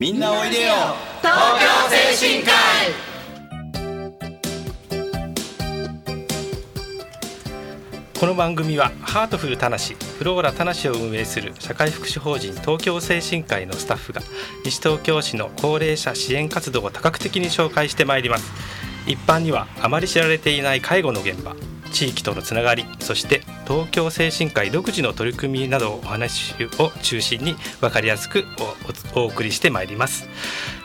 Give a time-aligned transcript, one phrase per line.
[0.00, 0.72] みんなおいでよ。
[1.20, 2.54] 東京精神科医。
[8.18, 14.22] この番組はハートフルたなしフローラたなしを運営する社会福祉法人東京精神科医のスタッフが
[14.64, 18.50] 西東京市の高齢者支援活動を多角的に紹介してまいります。
[19.06, 21.54] 一般にはあまり知られていない介護の現場
[21.90, 28.44] 地域とのつながりそして東京精神科医独自の取り組みなどお話を中心に分かりやすく
[29.14, 30.28] お送りしてまいります。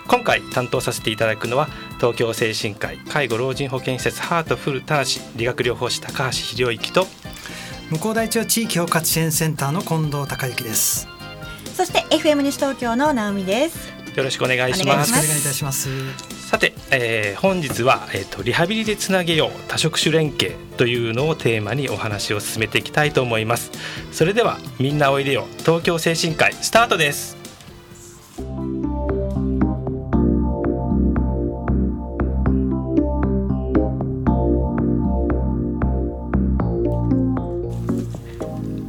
[0.07, 7.07] 今回担当させていただくのは東京精神科医介護老人保健施設ハートフルたなし理学療法士高橋博之と
[7.89, 11.07] 向こう大町地域包括支援センターの近藤孝之です。
[11.75, 13.84] そして FM 西東京の直美です
[14.15, 15.11] よろしくお願いします。
[15.11, 15.89] お願いいたします。
[16.47, 23.71] さて、えー、本日は、えーと、リハビリでつなげよう多職種連携というのをテーマにお話を進めていきたいと思います。
[24.11, 27.44] それではみんなおいでよ東京精神科医スタートです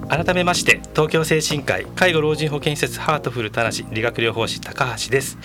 [0.09, 5.37] 改めまして東京精神科医介護老人保健施設ハートフルたなし理学療法士高橋です。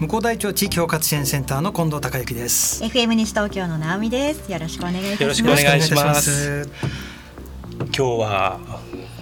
[0.00, 2.82] 向こう大町地域包括支援センターの近藤孝之です。
[2.82, 4.50] FM 西東京の直美です。
[4.50, 5.22] よろしくお願いします。
[5.22, 6.68] よろしくお願いします。
[7.78, 8.60] 今日は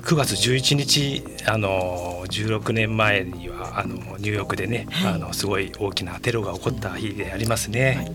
[0.03, 8.13] 9月11日あの16年前にはあのニューヨークでね、はい、あのすごい大きなテロが起こった日でありますね。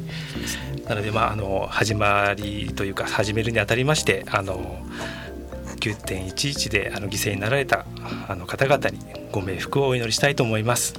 [0.72, 4.80] はい、なのでまああの始まりというか始めるにあたりましてあの
[5.78, 7.86] 9.11であの犠牲になられた
[8.28, 9.00] あの方々に
[9.32, 10.96] ご冥福をお祈りしたいと思います。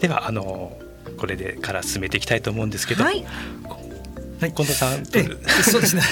[0.00, 0.76] ではあの
[1.18, 3.24] これでから進めていきたいと思うんですけど、はい、
[4.40, 6.02] はい、近藤さんそうですね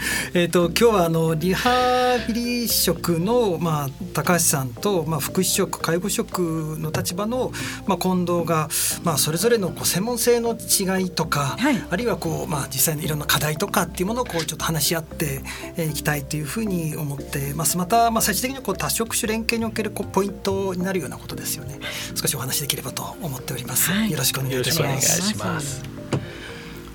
[0.34, 7.52] えっと今日はあのリハビリ職の、まあ、高橋さんと、まあ、福祉職介護職の立場の、
[7.86, 8.68] まあ、近藤が、
[9.02, 15.42] まあ、それぞれのこう専門性の違いとか、はい、あるいはこう、まあ、実際のいろんな課題とかっていうものをこうちょっと話し合って
[15.78, 17.76] いきたいというふうに思ってます。
[17.76, 21.78] また、まあ、最終的にこう多職種連携におけるこうポイントになるようなことですよね。
[22.14, 23.90] 少しお話できればと思っております。
[23.90, 25.95] はい、よろしくお願いします。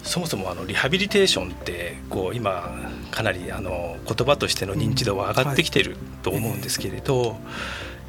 [0.04, 2.80] そもそもあのリハビリテーションってこう今
[3.12, 7.38] かなりあの言葉としての認知度は上がってきてると思うんですけれど、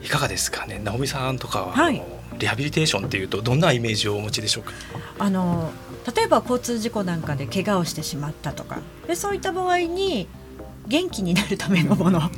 [0.03, 0.09] い。
[0.09, 0.81] かがですかね？
[0.83, 2.03] 直美さんとかは、はい、
[2.39, 4.73] リハビリテーションっていうとどんなイメージをお持ちでしょうか？
[5.19, 5.71] あの
[6.17, 8.81] 例えば交通事故なんかで怪我をしてしまったとか。
[9.07, 10.27] でそういった場合に
[10.89, 12.31] 元気になるためのもの、っ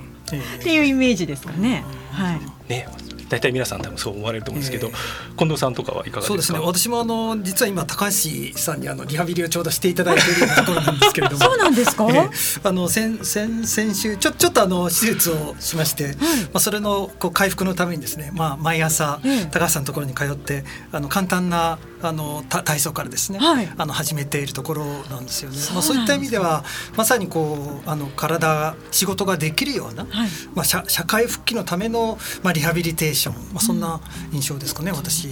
[0.61, 1.85] ていうイメージですかね。
[2.13, 2.87] はい、ね
[3.35, 6.29] 大体皆さん多分そう思われると思うんですけど、えー、近藤さんとかはいかがですか？
[6.29, 6.61] そうですね。
[6.61, 8.13] 私もあの実は今高橋
[8.57, 11.43] さんにあのリハビリをちょうどしていただいているところなんですけれども。
[11.45, 16.19] そうなんですか、えー、あの先先先週ちょちょっとあの手術をしまして、はい、ま
[16.55, 19.21] あ、それのこう回復のためにですね、まあ、毎朝、
[19.51, 25.57] 高橋さんのところに通ってあの簡単なあの体操からですね、はい、あの始めているところなんですよね。
[25.57, 26.63] そうまあ、そういった意味では
[26.97, 34.01] まさにこうあの体仕事ができるような、はい、まあ、社社会復帰のための、まあ、リハビリテーション、まあ、そんな
[34.33, 35.29] 印象ですかね、うん、私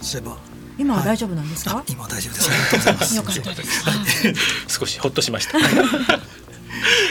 [0.00, 0.36] すれば。
[0.78, 2.50] 今は大丈夫なんですか、はい、今は大丈夫です。
[2.50, 3.16] ありがとうございます。
[3.16, 4.78] よかったです。
[4.78, 5.58] 少しほっとしました。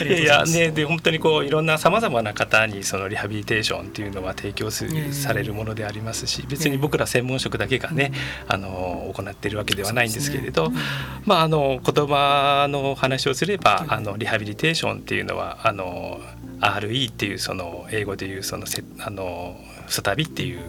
[0.08, 0.24] い。
[0.24, 8.12] やねで本当にこういろんなさまざまな方にそのリハビリテーションっていうのは提供する、されるものでありますし別に僕ら専門職だけがね、
[8.48, 10.72] あの行っているわけではないんですけれど、
[11.26, 16.20] まああの言葉の話をすれば、あのリハビリテーションっていうのはあの
[16.60, 19.56] RE っていうその英語でいうそのせあの
[19.90, 20.60] 再びっていう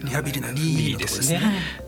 [0.00, 1.40] リハビリのリーですね。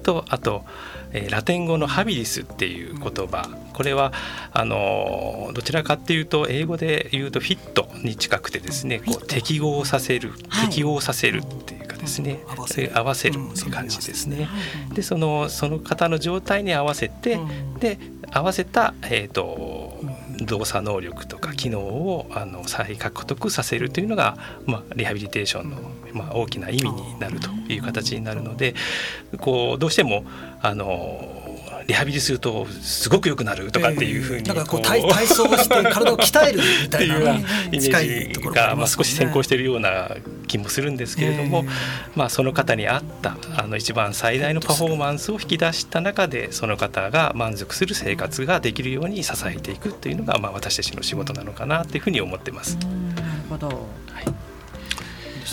[0.03, 0.65] とあと
[1.13, 3.49] えー、ラテン語のハビリスっていう言葉。
[3.73, 4.13] これは
[4.53, 12.99] あのどちらかっていうと英語で言うとフィットに近くてですねこう適合させる、はい、適応させるっていうかですね、合わせる。
[12.99, 14.49] 合わせるっていう感じですね。
[14.95, 17.39] でそのその方の状態に合わせて、
[17.81, 17.99] で
[18.31, 19.80] 合わせた、えーと、
[20.51, 25.77] 動作能力とか機能をあの再獲得させるというのが、まあ、リハビリテーションの、
[26.13, 28.75] まあ、大きな意味になるという形になるので
[29.39, 30.25] こうどうしても
[30.61, 31.40] あの
[31.87, 37.91] リハビリするとすごく良くなるとかっていうふうに、えー、こう体体操して 体を鍛えるみたいな、ね、イメージ
[38.51, 40.11] が、まあ、少し先行しているような
[40.47, 41.71] 気もするんですけれども、えー、
[42.17, 52.77] まあ、その方に合ったあの一番最大のパフォーマンスを引き出した中でその方が満足する生活ができるように支えていくというのが、まあ、私たちの仕事なのかなというふうに思ってます。
[52.77, 52.89] なる
[53.49, 54.50] ほど、はい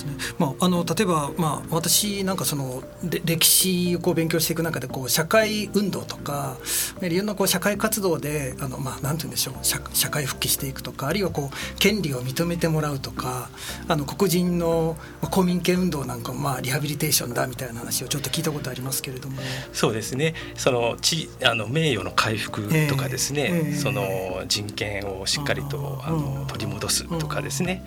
[0.04, 0.36] ですね。
[0.38, 2.84] まああの例えばまあ私なんかその
[3.26, 6.58] 歴史をこう勉強していく中でこう社会運動とか
[7.02, 13.50] いろんなこう社会活動であのまあなんて言うんでしょう社社会復帰していくとかあるいはこう権利を認めてもらうとか
[13.88, 14.98] あの黒人の
[15.32, 19.38] 公民権運動なんかもまあリハビリテーションだみたいな話をちょっと聞いたことありますけれども。
[19.74, 20.34] そうですね。
[20.56, 23.48] その地あの名誉の回復とかですね。
[23.48, 27.84] えーえー、その人権をしっかりとあの取り戻すとかですね。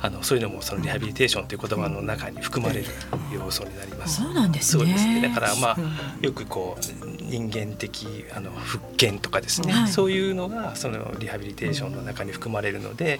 [0.00, 2.86] あのそういうのもそのリハビリテーションという言葉の中に含まれる
[3.32, 4.22] 要素になります。
[4.22, 4.84] そうなんですね。
[4.84, 5.22] そうですね。
[5.22, 5.76] だからまあ
[6.20, 13.18] よくこう人間的あの復権とかですね、はい、そういうのがそのリハビリテーションの中に含まれるので、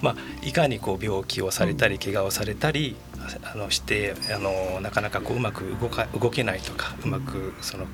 [0.00, 0.16] まあ、
[0.46, 2.96] いかにこう病気をされたり怪我をされたり
[3.42, 7.86] あのしてあのなかなかこううまく動か動けないとかうまくその意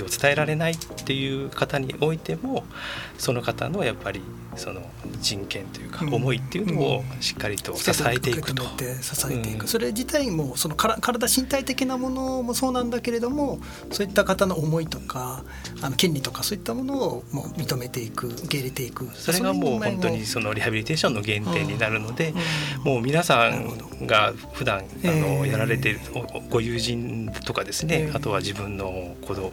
[0.00, 2.64] 思を伝えられないっていう方においても
[3.18, 4.22] その方のやっぱり
[4.56, 4.82] その
[5.20, 8.64] 人権というか思いっていうのをしっかりと支えていくと。
[8.64, 13.58] 支えていく、それ自体もその体身体的なものもそうなんだけれども
[13.90, 15.44] そういった方の思いとか
[15.80, 19.08] あの権利とかそういったものをもう認めていく受け入れていく。
[19.14, 22.34] それがもう本当にそのリハビリテーションの原点になるので、
[22.84, 24.13] もう皆さんが
[24.52, 26.00] 普段あのやられている
[26.50, 29.52] ご友人とかですね、あとは自分の子ど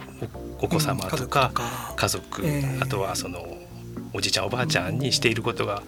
[0.60, 1.52] お子様とか
[1.96, 2.42] 家族、
[2.80, 3.58] あとはその
[4.14, 5.82] おじいちゃんおばあちゃんにしていることが、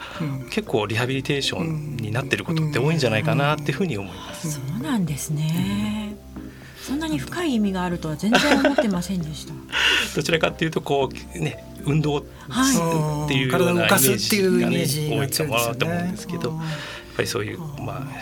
[0.51, 4.53] 結構リハビリテーションになってることって多いんじゃないかなっていうふうに思います。
[4.53, 6.17] そうなんですね。
[6.81, 9.55] そんなに深い意味があるとは全然思ってませんでした。
[10.15, 12.23] どちらかっていうとこうね運動っ
[13.29, 14.87] ていうようなイメージがね。
[15.17, 16.61] 多いかもと思うんですけど、
[17.17, 18.17] ぱりそういうまあなんて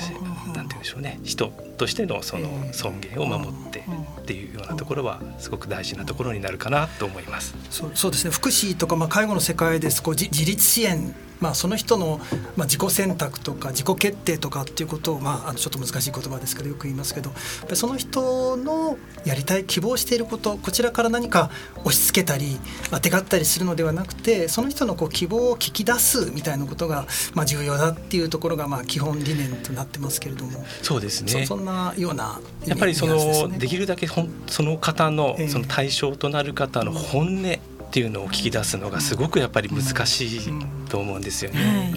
[0.53, 3.81] 言うんでしょうね人としてのその尊厳を守って
[4.21, 7.57] っていうようなところはすごく大事なところになるかなと思います。
[7.71, 8.31] そうそうですね。
[8.31, 10.01] 福祉とかまあ介護の世界です。
[10.01, 11.13] こう自立支援。
[11.41, 12.21] まあ、その人の、
[12.57, 17.33] まあ、自己選択とか自己決定とかっていうことを、まあ、あのちょっと難しい言葉ですけどよく言いますけど
[17.75, 22.61] その人のやりたい希望していることこちらから何か押し付けたり
[22.93, 30.65] あてがったりするのではなくてその人のこう希望を聞き出すみたいなことが、まあ、重要だっていうところが、まあ、基本理念となってますけれども。
[30.83, 31.45] そうですね。
[31.45, 37.59] そんなような、ね、やっぱりそのできるだけほんその方のその対象となる方の本音、
[37.93, 40.41] っていうのを聞き出すのがすごくやっぱり難しい
[40.89, 41.93] と思うんですよね。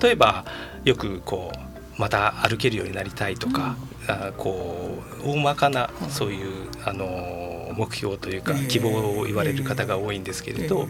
[0.00, 0.44] 例えば
[0.84, 1.50] よくこ
[1.98, 3.76] うまた歩けるようになりたいとか、
[4.06, 10.86] あこう大まかなそういうあの目標というか希望を言われる方が多いんですけれど、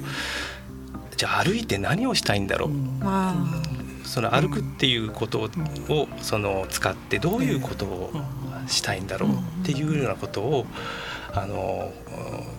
[1.17, 2.71] じゃあ歩いて何をしたいんだろう、
[4.05, 8.13] その歩くっていうことをその使ってどういうことを
[8.67, 9.35] したいんだろうっ
[9.65, 10.67] ていうようなことを
[11.35, 11.93] あの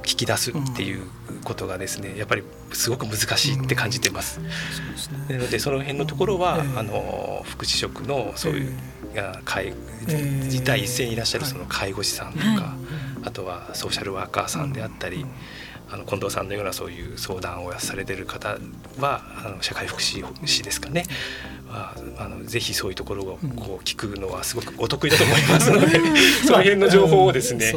[0.01, 1.03] 聞き出すっていう
[1.43, 4.39] ことがですねやっぱりすごく難しいって感じてます。
[5.29, 8.73] なのでその辺のところは、あの福祉職のそういう、
[9.45, 9.73] 介
[10.05, 12.75] 自体一斉にいらっしゃるその介護士さんとか、
[13.23, 15.25] あとはソーシャルワーカーさんであったり。
[15.93, 18.57] あの近藤さんのようなそういう相談をされてる方
[18.99, 21.05] はあの社会福祉士ですかね。
[21.69, 25.87] はあのぜひそういうところをこう聞くのはすごくお得意だと思いますので、
[26.45, 27.73] その辺の情報をですね、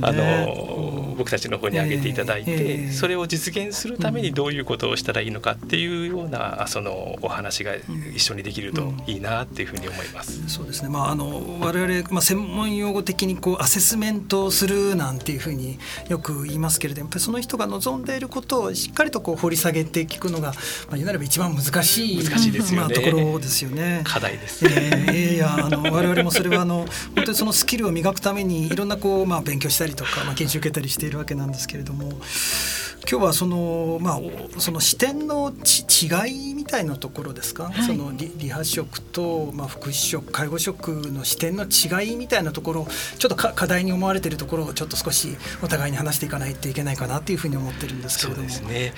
[0.00, 7.74] あの僕たちの方に上げていただいて、それを実現するためにどういうことをしたらいいのかっていうようなそのお話が
[8.14, 10.48] 一緒にできるといいなっていうふうに思います。
[10.48, 10.88] そうですね。
[10.88, 15.78] まああの我々まあ専門用語的にこうアセスメントをするなんていうふうに
[16.08, 20.54] よく言いますけれども、やっぱりその人が望んでいることをしっかりとこう掘り下げて聞くのが、ま
[20.92, 22.86] あ言うなれば一番難しい難しいですよね。
[22.86, 24.00] まあ、ところですよね。
[24.04, 24.64] 課題です。
[24.64, 32.10] えー、いやあの我々もそれはあの本当にそのスキルを磨くためにいろんなこうまあ勉強したりとかまあ研修受けたりしているわけなんですけれども。
[33.10, 34.20] 今日はそのまあ
[34.58, 42.86] その視点の違いみたいなところですか、はい、そのリリハ職とまあ福祉職介護職の視点の違いみたいなところ
[43.18, 48.48] ちょっと課題に思われているところをちょっと少しお互いに話していかないといけないかなというふうに思ってるんですけれども。
[48.48, 48.92] そうですね。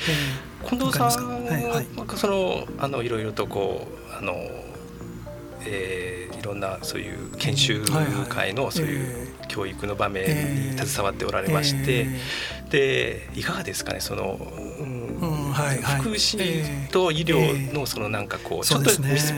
[0.63, 4.35] えー、近藤さんはいはい、そのあのいろいろとこうあの
[5.65, 7.85] えー、いろんなそういう研修
[8.29, 12.07] 会のそういう教育の場面に携わっておられまして、
[12.71, 14.39] でいかがですかねその、
[15.53, 18.91] うん福祉と医療のそのなんかこうちょっと、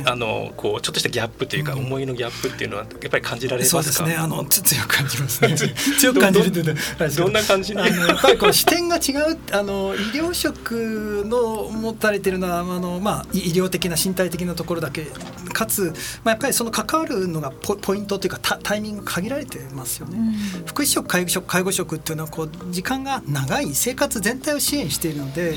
[0.06, 3.82] あのこうちょっとしたギャップというか、思いのギャップっていうのはやっぱり感じられますか？
[3.82, 4.16] そうですね。
[4.16, 5.54] あの強く感じます、ね。
[5.98, 7.80] 強く感じるってどんな感じに。
[7.80, 15.06] やっぱりこう視点が違うあの医療職の持たれてるのはあのまあ医療的な身体的なところだけ
[15.52, 15.92] かつ
[16.24, 20.18] まあやっぱりその関わるのがポポイントというかタタイミング限られてますよね。
[20.66, 25.54] 福祉職介護職介護職っていうのはこう時間が長い生活全体を支援しているので、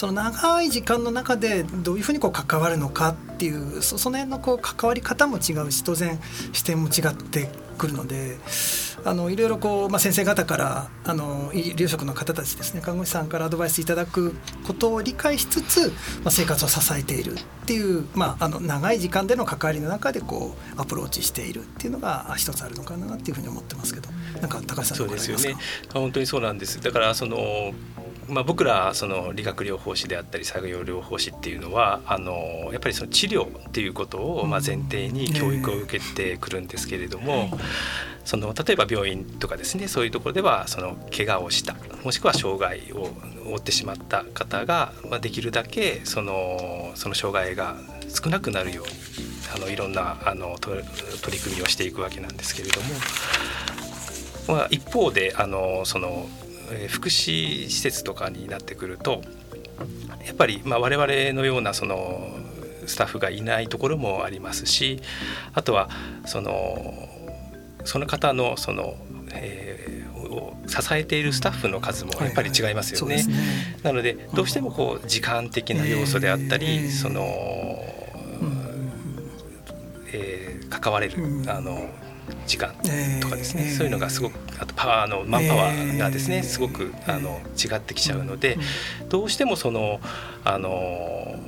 [0.00, 6.18] その長い時間の中でどういうふうにこう関わるのかっていうその辺のこう関わり方も違うし当然
[6.54, 8.38] 視点も違ってくるので
[9.04, 14.34] あのいろいろこう、まあ、先生方からあの医療職の方たちですね看護師さんからアドバイスいただく
[14.66, 15.88] ことを理解しつつ、
[16.22, 24.08] まあ、生活を支えているっていう、まあ、あの長い時間での関わりの中でこうアプローチしているっていうのが一つあるのかなっていうふうに思ってますけど
[24.40, 25.56] なんか高橋さんそうですよね。
[25.92, 26.80] 本当にそうなんです。
[26.80, 27.74] だからその
[28.30, 37.50] まあ、僕らその理学療法士であったり作業療法士っていうのはあのやっぱりその治療っていうことをまあ前提に教育を受けてくるんですけれども、
[38.24, 43.08] その例えば病院とかですねそういうところではその怪我をしたもしくは障害を
[43.44, 47.76] 負ってしまった方が、まあ、できるだけそのその障害が
[48.08, 48.92] 少なくなるように
[49.54, 50.82] あのいろんなあの取
[51.32, 56.28] り組みをしていくわけなんですけれども、まあ、一方であのその
[56.72, 59.22] え福祉施設とかになってくると
[60.24, 62.36] やっぱりまあ我々のようなその
[62.86, 65.00] スタッフがいないところもありますし
[65.54, 65.88] あとは
[66.26, 67.08] その
[67.84, 68.94] その方のその、
[69.32, 73.14] えー、支えているスタッフの数もやっぱり違いますよね。
[73.16, 73.76] はいはいね。
[73.82, 77.22] なのでどうしてもこう時間的な要素であったり、えー、その、
[80.12, 81.16] えー、関われる、
[81.48, 81.88] あの
[82.50, 82.74] 時間
[83.20, 88.58] とかですね、えー、そういうのがすごくあとパワーのマンパワーがですね、えー、すごくあの違ってきちゃうので、
[89.08, 90.00] どうしてもその
[90.44, 91.38] あの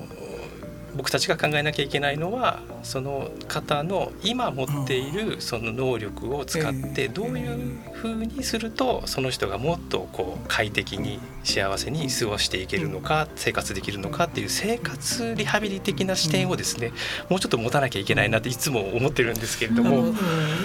[0.94, 16.92] 僕たちが考えなきゃいけないのはその方の今持っているその能力を使ってどういうふうにするとその人がもっとこう快適に幸せに過ごしていけるのか生活できるのかっていう生活リハビリ的な視点をですね
[17.28, 20.14] もうちょっと持たなきゃいけないなっていつも思ってるんですけれども、うん、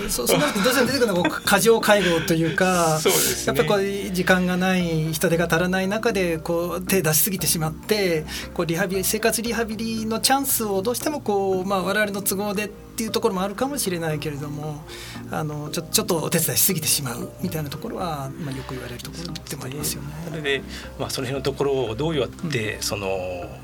[0.09, 14.83] そうそうなるとどうしても出てくるのは過剰介護というかそうです、ね、やっぱりこう時間がない人手が足らない中でこう手出しすぎてしまってこうリハビリ生活リハビリのチャンスをどうしてもこう、まあ、我々の都合でっていうところもあるかもしれないけれども
[15.31, 20.09] あのちょちょっとお手伝いしすぎてしまうみたいなところは、まあ、よく言われるところでもありますよね。
[20.29, 20.61] それで、
[20.99, 23.07] まあ、その辺のところをどうやって、うん、その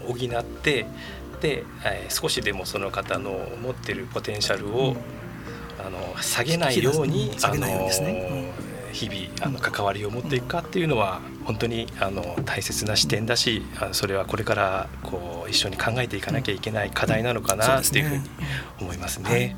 [0.07, 0.85] 補って
[1.41, 3.31] で、えー、少しでもその方の
[3.61, 4.97] 持ってるポテンシャルを、うん、
[5.85, 8.53] あの下げないように、あの、ね、
[8.93, 18.23] 日々あの関わりを持っていくかっていうのは本当にあの大切な視点だしそれはこれからこう一緒に考えていかなきゃいけない課題なのかなっていうふうに
[18.79, 19.55] 思いますね。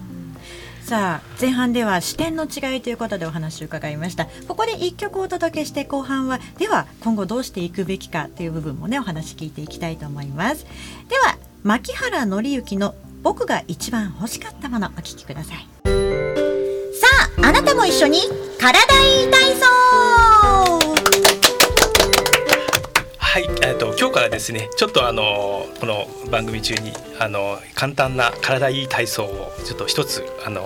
[0.84, 4.27] さあ前半では視点の違いということでお話を伺いました。
[4.48, 10.65] ここで一曲お届けして後半はでは今後どうしていくべきかという部分もねお話聞いていきたいと思います。
[11.10, 15.68] では牧原紀之の僕が一番欲しかったものお聞きください。
[15.84, 16.55] さ
[17.42, 18.20] あなたも一緒に
[18.60, 19.65] 体いい体操。
[23.18, 30.65] はい、えっと今日からですね、ちょっとあのこの番組中にあの簡単な体いい体操をちょっと一つあの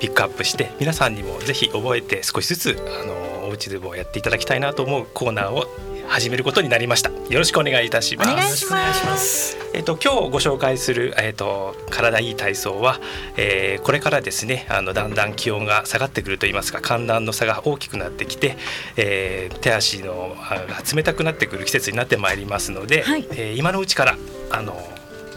[0.00, 5.66] ピックアップして皆さんにもぜひ覚えて少しずつあのお家でもやっていただきたいなと思うコーナーを
[6.12, 7.08] 始めることになりました。
[7.08, 8.30] よろしくお願いいたします。
[8.30, 9.56] お願いします。
[9.72, 13.00] えっと今日ご紹介するえっと体いい体操は、
[13.38, 18.58] えー、これからですねあのだんだん気温が下がってくると言いますか寒暖の差が大きくなってきて、
[18.98, 24.18] えー、手足のが冷たくなってくる季節になってまいりますので、はい、えー、今のうちから
[24.50, 24.76] あの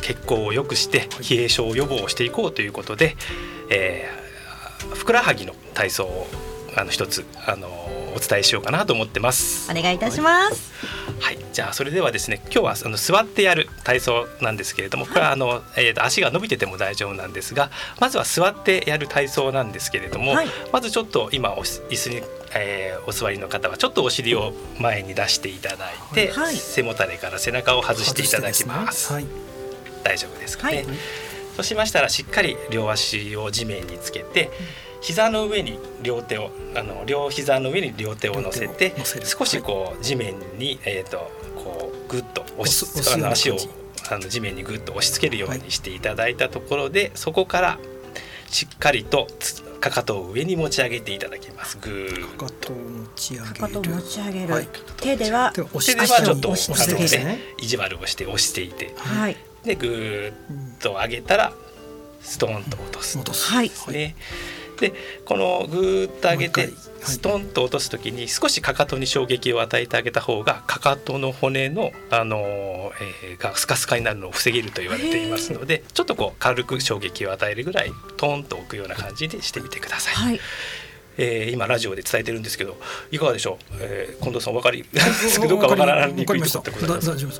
[0.01, 3.15] 血行を良くして冷え症予防をしていこうということで、
[3.69, 6.27] えー、ふくらはぎの体操を
[6.75, 7.84] あの一つあの
[8.15, 9.69] お伝えしようかなと思ってます。
[9.69, 10.73] お願いいたします。
[11.19, 22.21] はい、じゃあそれではですね今日はあの座ってやる体操なんですけれどもこれはあの、えー、と足が伸びてても大丈夫なんですがまずは座ってやる体操なんですけれども、はい、まずちょっと今お椅子に、
[22.55, 29.27] えー、お座りの方はちょっとお尻を前に出していただいて、はい、背もたれから背中を外していただきます、ねはい、
[30.03, 30.85] 大丈夫ですかね、
[31.55, 34.51] そうしましたらしっかり両足を地面につけて、
[35.05, 38.91] 膝の上に両手をあの両膝の上に両手を乗せて
[39.23, 43.57] 少しこう地面に、えー、とこうグッと押しあの足を
[44.09, 47.77] あの地面にグッと押し付けるようにしていただいたところで、そこから
[48.49, 49.27] しっかりと
[49.79, 51.77] かかとを上に持ち上げていただきます。
[51.79, 53.53] ぐーかかとを持ち上げる。
[53.53, 54.53] かかとを持ち上げる。
[54.53, 60.33] はい、手では手ではちょっと押してね、意地悪をして押していて、はい、でぐーっ
[60.79, 61.53] と上げたら
[62.21, 63.19] ストーンと落とす。
[63.19, 63.51] 落とす。
[63.51, 63.71] はい。
[64.81, 64.89] ね。
[64.89, 64.93] で
[65.25, 66.69] このぐーっと上げて
[67.01, 72.91] ストンと落とす時に少しかかとに衝撃を与えてあげた方がかかとの骨の、あの
[73.23, 80.13] えー、がスカスカになるのを防げると言われていますのでちょっとこう軽く衝撃を与えるぐらいトンと置くような感じでしてみてください。
[80.15, 80.39] はい
[81.17, 82.77] えー、今ラジオで伝えてるんですけど
[83.11, 84.83] いかがでしょう、えー、近藤さんお分かり？
[85.47, 86.11] どうかわからない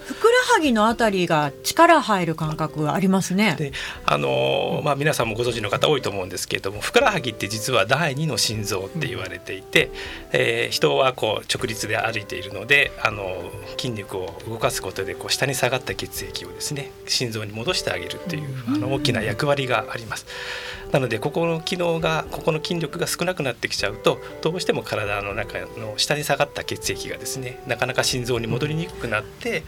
[0.06, 3.56] ふくらはぎのあたりが力入る感覚がありますね。
[3.58, 3.72] で
[4.06, 9.90] あのまあ、皆さんもご存知の方多いと思うんですけれどもふくらはぎって実は第二の心臓って言われていて、
[10.32, 20.26] えー、人はこう直立で歩いているのであの筋肉を動かすことでこう下に下がった血液をですね心臓に戻してあげるっていうあの大きな役割があります。
[20.96, 29.64] なのでここの機能がここの筋力が少なくなってきちゃうとどうしても体の中の下に下がった血液がですねなかなか心臓に戻りにくくなって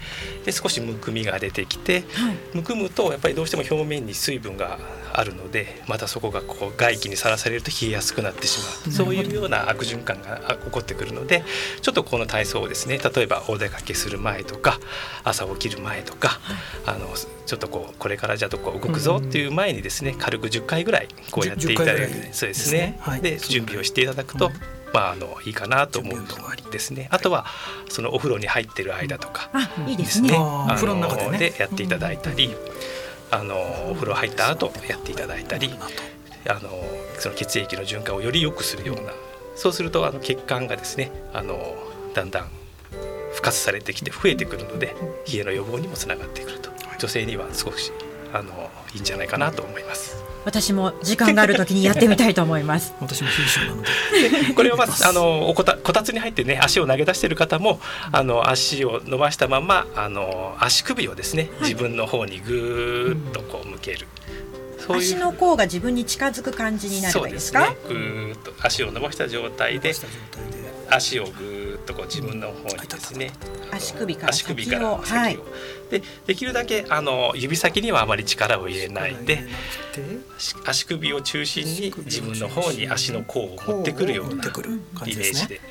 [0.45, 4.79] で少しむくみが出てきて、はい、むくむとやっぱりどうしても表面に水分が
[5.13, 8.93] あるのでまたそこがこう外気にさらされると冷えやすくなってしまう。
[8.93, 11.43] そういうような悪循環が起こってくるので
[11.81, 14.79] ちょっとこの体操をですね例えばお出かけする前とか
[15.23, 16.29] 朝起きる前とか、
[16.85, 17.07] はい、あの
[17.45, 24.51] ちょっとこうこれからじゃあどこ動くぞっていう前にですね軽く10回ぐらいこうやっていただいてそうですね、はい、で準備をしていただくと、
[24.93, 26.35] まあ、あのいいかなと思うと
[26.69, 27.07] ですね。
[27.11, 27.45] あとは
[27.89, 29.49] そのお風呂に入ってる間とか
[29.97, 30.35] ですね。
[30.37, 32.55] お風呂の中でやっていただいたり、
[33.31, 33.55] あの
[33.91, 35.73] お風呂入った後やっていただいたり、
[36.47, 36.69] あの
[37.19, 39.11] その血液の循環をより良くするような、
[39.55, 41.57] そうするとあの血管がですね、あの
[42.13, 42.49] だんだん
[43.31, 44.95] 復活されてきて増えてくるので
[45.31, 46.67] 冷えの予防にもつながってくると。
[46.99, 47.91] 女性には少し
[48.33, 50.23] あのいいんじゃないかなと思います。
[50.47, 52.93] 私も時間がある時にやってみたいと思います。
[53.01, 53.27] 私も
[53.67, 54.53] なので。
[54.55, 57.81] これはまああのこたこたつに入ってね足を投げ出している方も
[58.13, 64.07] あの足を伸ばしたままあの足首をですね、自分の方にぐーっとこう向ける。
[64.87, 67.65] うう足の甲が自分に近づく感じになればいいですか？
[67.65, 69.93] すね、ぐーっと足を伸ばした状態で
[70.89, 73.31] 足をぐーっとこう自分の方にですね。
[73.69, 75.39] 足首から先をはい、
[75.89, 79.47] でできるだけあの指先にはあまり力を入れないで
[80.65, 84.43] 足首を中心に自分の方に足の甲を持ってくるような
[85.05, 85.61] イメージで。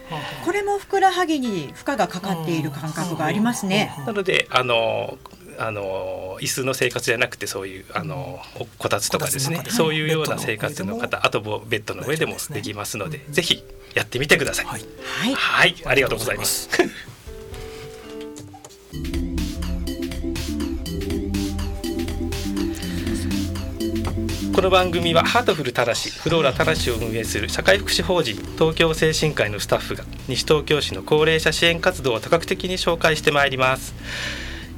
[0.45, 3.95] これもふくらはぎに負荷がかかっている感覚がありますね。
[4.07, 5.19] なのであの
[5.59, 8.41] あの椅子の生活じゃなくてそういうあの
[8.79, 14.67] こたつとかですね、そういうような生活の方あとベッドの上でもできますので、ぜひやってみてください。
[14.67, 14.85] はい、
[15.35, 16.69] はい、ありがとうございます。
[24.57, 33.95] この番組はハートフルただしフローラただしを運営する社会福祉法人東京聖新会のスタッフが西東京市の高齢者支援活動を多角的に紹介してまいります。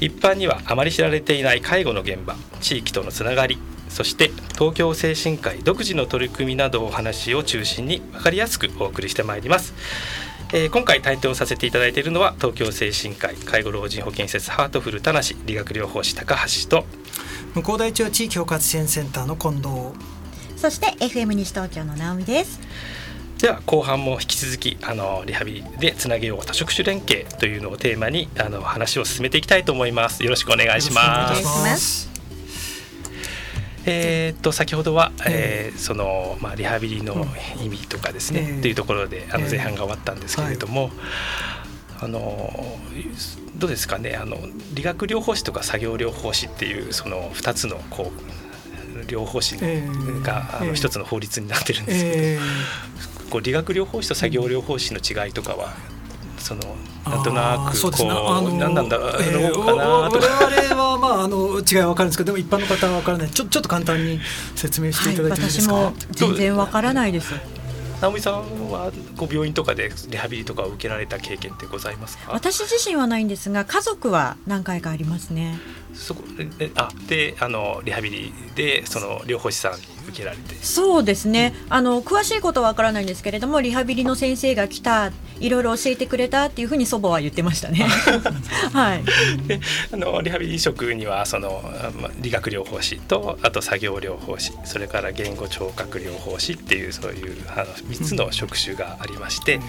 [0.00, 3.56] 一般にはあまり知られていない介護の現場地域とのつながり
[3.88, 9.74] そして東京聖新会独自の取り組みなどお話を中心に分かりやすくお送りしてまいります。
[10.52, 16.84] えー、今回担当させていただいているのは東京精神科医介護老人保健施設ハートフルたなし理学療法士高橋と
[17.54, 19.68] 向こう大町地域包括支援センターの近藤。
[20.56, 22.60] そして FM 西東京の直美です。
[23.38, 30.24] では後半も引き続きあのリハビリでつなげよう多職種連携というのをテーマにあの話を進めていきたいと思います。
[30.24, 31.32] よろしくお願いしま
[31.76, 32.08] す。
[33.86, 37.24] えー、と先ほどは、えー、そのまあリハビリの
[37.62, 40.90] 意味とかですね、うん、というところであの前半が終わったんですけれども、
[42.00, 42.52] あの
[43.56, 44.36] どうですかねあの
[44.72, 48.38] 理学療法士とか作業療法士っていうその2つのこう
[49.06, 49.56] 療法士
[50.22, 55.74] が、あの一つの法律になってるんですけど、こう理学療法士と作業療法士の違いとかは
[56.38, 56.60] その
[57.06, 60.26] なんとなくこう、ね、あの何なんだろうかなとか、
[60.60, 63.30] えー、我々はまああの違いは分かるんですけどでも一般の方は分からない。
[63.30, 64.20] ちょちょっと簡単に
[64.56, 67.34] 説明していただいていいですか、はい、私も全然分からないです
[68.00, 72.32] 直美さんはご病院とかでリハビリとかを受けられた経験ってございますか？
[72.32, 75.58] 私自身はないんですが家族は何回かありますね。
[75.94, 76.22] そこ
[76.58, 87.86] であであのリハビリでその療法士さんに受けられてそうですねあの詳しいことはわからないんですけれどもリハビリの先生が来たいろいろ教えてくれたっていうふうに祖母は言ってましたね。
[88.72, 89.04] はい。
[89.92, 91.62] あのリハビリ職にはその、
[92.00, 99.60] ま、理学療法士とあと作業療法士それから言語聴覚療法士っていうそういうあの3つの職種がありまして、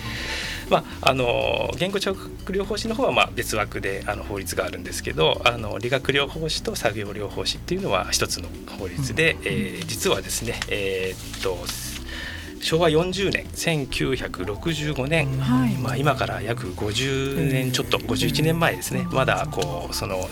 [0.70, 11.58] まあ、あの言語聴覚療法士の方はまあ別枠であの法律があるんですけどあの理学療法士と作業療法士っていうのは一つの法律で、うん、えー、実はですね、えー、っと
[12.62, 19.08] 昭和40年1965年、はい、まあ、今から約50年ちょっと51年前ですね。
[19.12, 20.28] まだこうその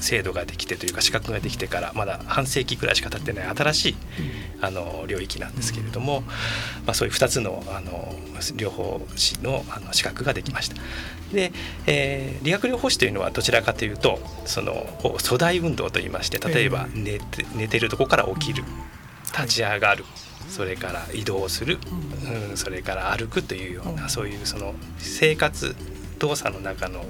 [0.00, 3.96] 制度ができてというか資格ができてからまだ半世紀ぐらいしか経ってない新しい
[4.60, 6.32] あの領域なんですけれども、ま
[6.88, 8.14] あ、そういう2つのあの
[8.56, 10.76] 療法士のあの資格ができました。
[11.32, 11.52] で、
[11.86, 18.64] えー、理学療法士というのはどちらかというとその粗大運動といいまして例えば寝て寝てるとこから起きる
[19.32, 20.04] 立ち上がる
[20.48, 21.78] それから移動する、
[22.50, 25.74] うん、それから歩くというようなそういうその生活
[26.18, 27.04] 動作の中の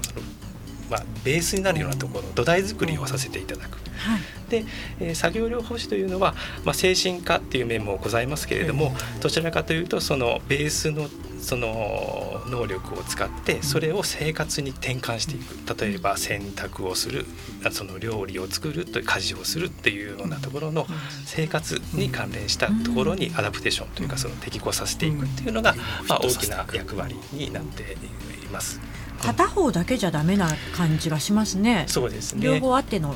[0.89, 3.77] まあ、ベースになるようなところ土台作りをさせていただく。
[3.97, 4.65] はい、で、
[4.99, 11.09] えー、作業療法士というのは、まあ、精神科っていう面もございますけれども、どちらかというとそのベースの
[11.45, 15.55] その能力を使ってそれを生活に転換していく。
[15.79, 17.25] 例えば洗濯をする
[17.71, 20.87] その料理を作るという家事をするっていうようなところの
[21.25, 25.75] 生活に関連したところにアダプテーションというかその適合させていくっていうのが、
[26.07, 28.79] まあ、大きな役割になっています。
[29.21, 31.85] 片方だけじゃダメな感じがしますね。
[31.87, 32.41] そうですね。
[32.43, 33.15] 両方あっての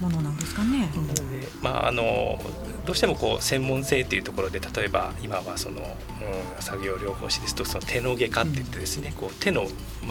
[0.00, 0.88] ものなんですかね。
[1.62, 2.40] まああの
[2.86, 9.66] どうしてもこう専門性というところで例えば今はその、うん、作業療法士ですとその手の外科って言ってですね、こう手の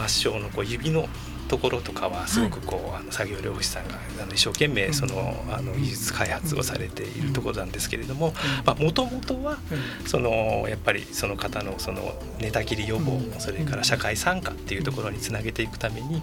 [0.07, 1.07] 末梢のこう指の
[1.47, 8.33] ところとかはすごくこう、はい、あの作業療法士さんがあの一生懸命そのあの技術開発をされているところなんですけれども
[8.79, 9.57] もともとは
[10.05, 16.21] そのやっぱりその方のその寝たきり予防それから社会参加っていうところにつなげていくために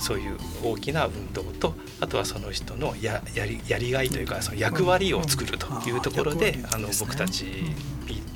[0.00, 7.46] そういう大きな運動とあとはその人のややりやりがいというかその役割を作るというところで、あの僕たち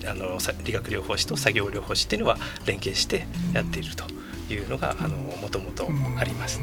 [0.06, 4.04] あの理学療法士と作業療法士っていうのは連携してやっていると。
[4.50, 6.60] いうのがあのもともとあります。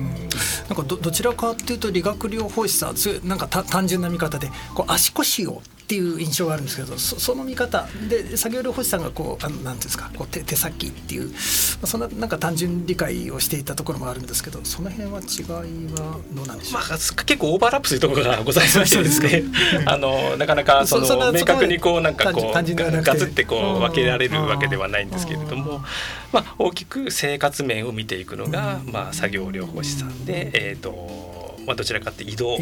[0.67, 7.87] なんかどどちらかっていうと理学療法士さんなんか単純な見方でこう足腰をっていう印象があるんですけどそその見方。
[8.07, 11.33] で作業療法士さんがこうあのなんていうんですかこう手手先っていう、ま
[11.81, 19.43] あ、そんななんか単純理解をしていたところもあるんですけどその辺は違いはどうなんでしょう、まあ、結構オーバーラップするところがございましてですね。
[19.87, 25.83] あのなかなかその明確にこうなんかこうガツってこう分けられるわけではないんですけれども、
[26.31, 31.28] まあ、大きく生活面を見ていくのが、まあ、作業療法士さんで、えーと
[31.65, 32.59] まあ、どちらかって移動っ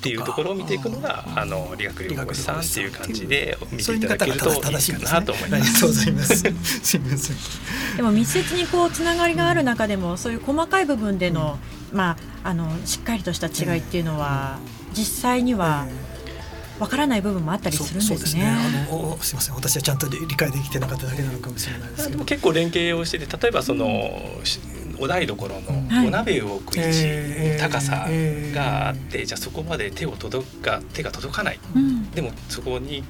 [0.00, 5.94] ていうところを見ていくのがあの理学療法士さんっていう感じで見ていただけるといいかなと思います。
[5.94, 6.10] す。
[6.10, 7.36] みません。
[7.96, 11.58] でも密接にこうつながりがある中でもそういう細かい部分での、
[11.92, 14.58] まああのしっかりとした違いっていうのは、
[14.94, 15.86] 実際には、
[16.78, 18.46] わからない部分もあったりするんですね。
[18.46, 22.24] あのすみません、私はちゃんと理解できてなかっただけなのかもしれないですけど。
[22.24, 28.06] 結構連携をしてて、例えばその、うんお台所のお鍋を置く位置、高さ
[28.54, 31.60] があって、じゃあそこまで手を届か手が届かない、
[32.14, 33.04] でもそこに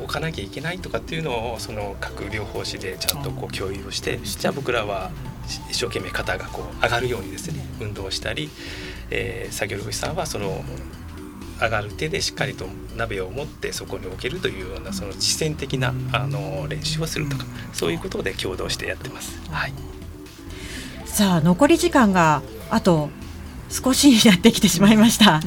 [0.00, 5.10] 置かなきゃいけないとかっていうのをその各療法士でちゃんとこう共有をしてじゃあ僕らは
[5.70, 8.48] 一生懸命肩がこう上がるようにですね運動したり、
[9.10, 10.64] えー、作業療法士さんはその
[11.60, 19.38] 上がる手でしっかりと鍋を持ってそこに置けるというようなその実践的なあの練習をするとかそういうことで共同してやってます。
[19.50, 19.72] はい
[21.12, 23.10] さあ残り時間があと
[23.68, 25.40] 少しになってきてしまいました。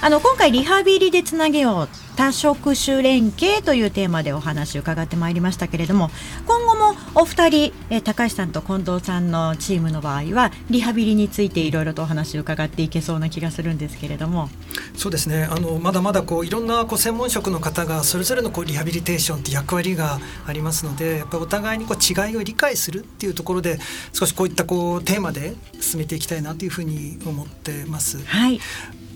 [0.00, 6.10] あの今回リハビリでつなげよう多職種連携というテーマでお話を伺ってまいりましたけれども
[6.46, 14.48] 今後もお二人、え高橋さんと近藤さんのチームの場合はリハビリについていろいろとお話を伺っていけそうな気がするんですけれども。
[14.96, 15.44] そうですね。
[15.44, 23.78] あのまだまだこういろんなこう専門職の方がそれぞれのこうリハビリテーションって役割がありますのでやっぱりお互いにこう違いを理解するっていうところで
[24.12, 28.24] 少しこういったこうテーマで進めていきたいなというふうに思ってます。
[28.24, 28.60] はい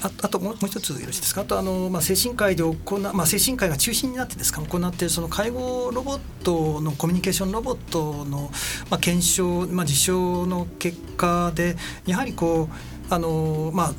[0.01, 1.41] ああともう一つよろしいですか？
[1.41, 4.63] あとあの、まあ、精神科医で行まあ、精神科医が中心になってですか？
[4.63, 8.51] 行っているその介護ロボットのコミュニケーションロボットの、
[8.91, 12.75] まあ、検証、まあ、実証の結果でやはりこう
[13.11, 13.93] あのまあ、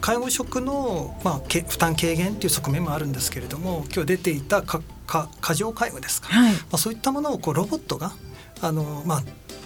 [0.00, 8.12] 介護職の、まあ、負担軽減という側面もあるんですけれども今日出ていたかか過剰介護ですか、はい、まあ、そういったものをこうロボットが
[8.62, 9.22] あの、まあ、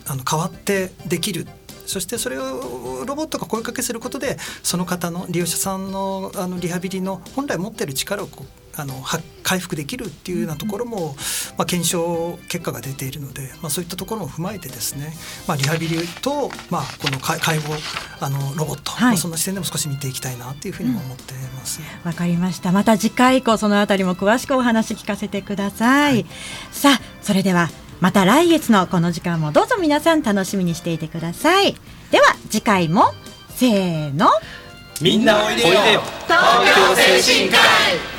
[0.07, 1.47] あの代わってできる
[1.89, 8.29] そしてそれをロボットが声かけすることでその方の利用者さんのあのリハビリの本来持っている力を
[8.77, 8.95] あの
[9.43, 11.17] 回復できるっていうようなところも、
[11.57, 15.15] まあ、検証結果が出ているので、まあ、そういったところも踏まえてですね、
[15.49, 17.65] まあ、リハビリと、まあ、この介護
[18.21, 21.81] あのロボット、はい、まあ、そんな視点でも少し見ていきたいなというふうに思ってます。
[21.81, 22.71] わ、うん、かりました。
[22.71, 26.27] また次回以降そのあたりも詳しくお話聞かせてください、はい、
[26.71, 31.75] さあそれではまた来月のこの時間もどうぞ皆さん楽しみにしていてください。
[32.11, 33.13] では次回も
[33.49, 34.29] せーの。
[35.01, 36.01] みんなおいでよ。
[36.27, 36.41] 東
[36.75, 38.18] 京精神科医